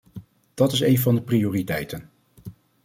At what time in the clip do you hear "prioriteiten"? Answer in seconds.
1.21-2.09